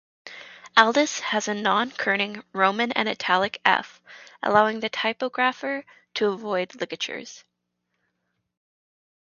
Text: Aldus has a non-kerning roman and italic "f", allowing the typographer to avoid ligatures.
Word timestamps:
Aldus 0.75 1.19
has 1.19 1.47
a 1.47 1.53
non-kerning 1.53 2.43
roman 2.53 2.91
and 2.93 3.07
italic 3.07 3.61
"f", 3.63 4.01
allowing 4.41 4.79
the 4.79 4.89
typographer 4.89 5.85
to 6.15 6.25
avoid 6.25 6.73
ligatures. 6.73 7.43